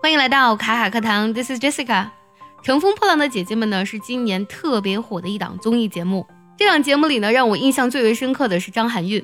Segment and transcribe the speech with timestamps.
[0.00, 2.06] 欢迎来到卡卡课堂，This is Jessica。
[2.62, 6.24] 乘风破浪的姐姐们呢，是今年特别火的一档综艺节目。
[6.56, 9.22] 这档节目里呢，让我印象最为深刻的是张含韵。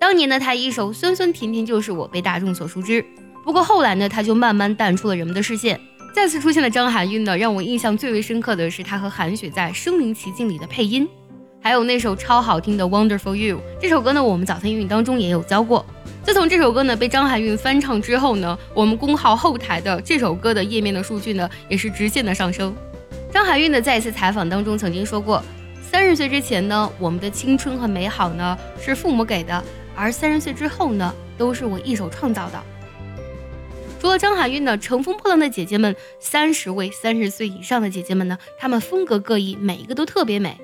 [0.00, 3.04] 当年呢，她一首《酸酸甜甜就是我》被大众所熟知。
[3.44, 5.78] 不过后来呢，她就慢慢淡出了人们的视线。
[6.14, 11.06] 再次出现的张含韵呢，让我印象最为深刻的是她和韩雪在《身临其境》里的配音，
[11.62, 13.58] 还有那首超好听的《Wonderful You》。
[13.78, 15.84] 这首歌呢，我们早餐英语当中也有教过。
[16.26, 22.74] 自从这首歌呢被张含韵翻唱之后呢，我们公号后台的这首歌的页面的数据呢，也是直线的上升。
[23.30, 25.40] 张含韵呢，在一次采访当中曾经说过。
[25.80, 29.62] 三十岁之前呢，我们的青春和美好呢是父母给的，
[29.94, 32.60] 而三十岁之后呢，都是我一手创造的。
[34.00, 40.58] 除了张含韵呢，乘风破浪的姐姐们，三十位三十岁以上的姐姐们呢，她们风格各异，每一个都特别美。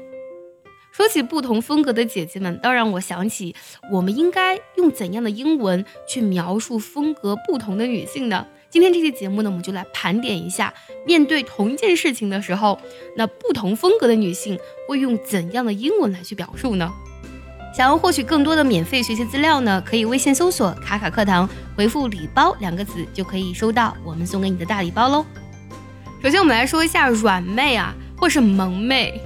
[0.92, 3.56] 说起不同风格的姐姐们，倒让我想起
[3.91, 8.46] 我们应该用怎样的英文去描述风格不同的女性呢？
[8.68, 10.73] 今天这期节目呢，我们就来盘点一下，
[11.06, 12.79] 面对同一件事情的时候，
[13.16, 16.93] 那不同风格的女性会用怎样的英文来去表述呢？
[17.74, 25.24] 想要获取更多的免费学习资料呢，可以微信搜索“卡卡课堂”，回复“礼包”两个字就可以收到我们送给你的大礼包喽。
[26.23, 29.18] 首先，我们来说一下软妹啊，或是萌妹。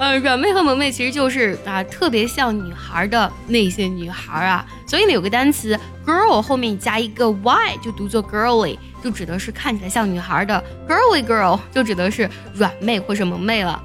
[0.00, 13.78] 呃，软妹和萌妹其实就是啊，特别像女孩的那些女孩啊，所以呢，有个单词 girl 后面加一个 y 就读作 girly，就指的是看起来像女孩的 girly girl，就指的是软妹或是萌妹了。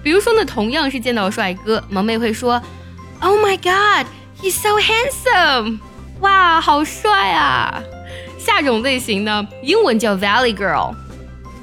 [0.00, 2.62] 比如说呢，同样是见到帅哥，萌妹会说
[3.20, 5.80] ，Oh my God，he's so handsome，
[6.20, 7.82] 哇，好帅啊。
[8.38, 10.94] 下种类型呢，英文叫 valley girl。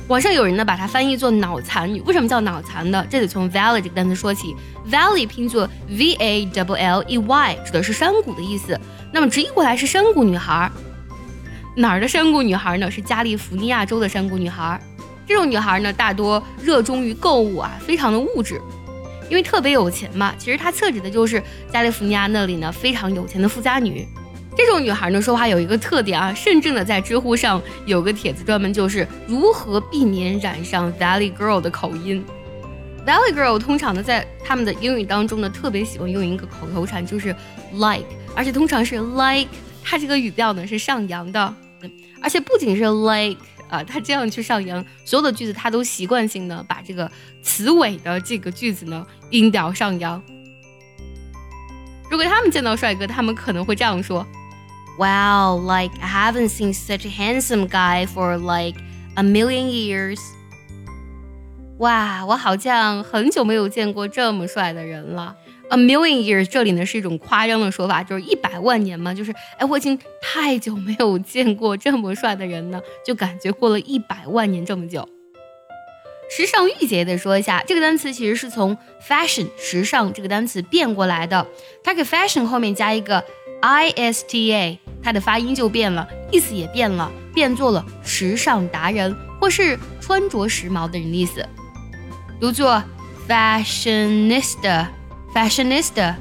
[0.07, 3.03] 网上有人呢把它翻译作脑残女，为什么叫脑残呢？
[3.09, 4.55] 这得从 valley 这个单词说起
[4.91, 8.79] ，valley 拼作 v a w l e y，指的是山谷的意思。
[9.11, 10.71] 那么直译过来是山谷女孩。
[11.75, 12.89] 哪儿的山谷女孩呢？
[12.91, 14.79] 是加利福尼亚州的山谷女孩。
[15.27, 18.61] 这种女孩呢，大多热衷于购物啊，非常的物质，
[19.27, 20.35] 因为特别有钱嘛。
[20.37, 21.41] 其实它侧指的就是
[21.73, 24.07] 加利福尼亚那里呢非常有钱的富家女。
[24.57, 32.23] 这种女孩呢，说话有一个特点啊，甚至呢，在知乎上有个帖子专门就是如何避免染上 Valley Girl 的口音。
[33.05, 37.35] Valley Girl 通常呢，在他们的英语当中呢，特别喜欢用一个口头禅，就是
[37.73, 39.49] like，而且通常是 like，
[39.83, 41.53] 它这个语调呢是上扬的，
[42.21, 43.37] 而且不仅是 like
[43.69, 47.11] 啊，它这样去上扬，所有的句子它都习惯性的把这个
[47.43, 50.19] 词尾的这个句子呢音调上扬。
[52.09, 54.25] 如果他们见到帅哥，他们可能会这样说。
[54.97, 58.79] Wow, like I haven't seen such a handsome guy for like
[59.15, 60.19] a million years.
[61.79, 65.35] 哇，我好像很久没有见过这么帅的人了。
[65.69, 75.09] A million years 这里呢是一种夸张的说法，就是一百万年嘛，就是哎，我已经太久没有见过这么帅的人呢，就感觉过了一百万年这么久。
[76.29, 81.45] 时尚御姐也得说一下，这个单词其实是从 fashion 时尚这个单词变过来的，
[81.83, 83.21] 它给 fashion 后面加一个
[83.61, 84.79] i s t a。
[85.05, 91.47] 它的发音就变了，意思也变了，变作了时尚达人或是穿着时髦的人的意思，
[92.41, 92.83] 读作
[93.27, 96.15] fashionista，fashionista。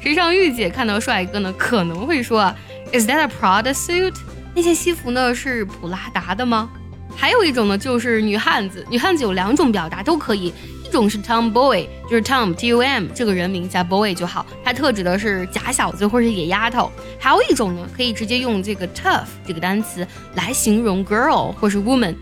[0.00, 2.54] 时尚御姐看到帅哥呢，可能会说
[2.92, 4.14] ，Is that a Prada suit？
[4.54, 6.70] 那件西服呢是普拉达的吗？
[7.16, 10.54] 还有一种呢，就是女汉子，女汉子有两种表达都可以。
[10.92, 16.92] 种是 Tomboy，就是 Tom T U M 这个人名加 boy 就好，它特指的是假小子或者野丫头。
[17.18, 22.14] 还有一种呢，可以直接用这个 tough 这个单词来形容 girl 或是 woman。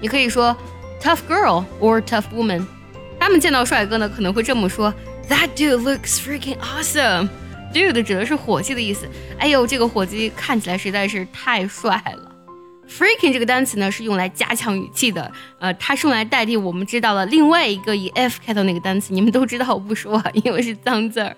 [0.00, 0.56] 你可以说
[1.02, 2.64] tough girl or tough woman。
[3.18, 4.94] 他们见到帅哥呢，可能会这么说
[5.28, 7.28] ：That dude looks freaking awesome。
[7.74, 9.08] Dude 指的是伙计的意思。
[9.38, 12.32] 哎呦，这个伙计看起来实在是太帅了。
[12.88, 21.36] Freaking 这个单词呢是用来加强语气的，呃，它是用来代替我们知道了另外一个以 f 开头那个单词，你们都知道我不说，因为是脏字儿。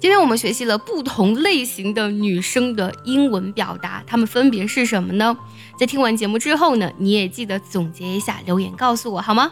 [0.00, 5.36] 今天我们学习了不同类型的女生的英文表达，它们分别是什么呢？
[5.78, 9.50] 在听完节目之后呢，你也记得总结一下，留言告诉我好吗？